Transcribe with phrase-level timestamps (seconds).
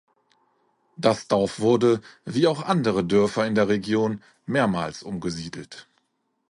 [0.97, 5.85] Das Dorf wurde, wie auch andere Dörfer in der Region, mehrmals umgesiedelt.